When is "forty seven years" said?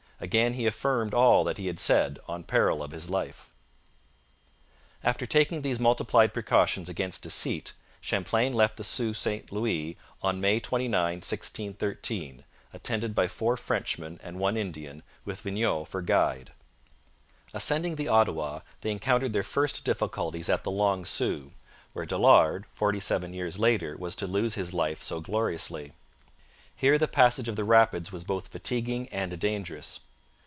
22.75-23.57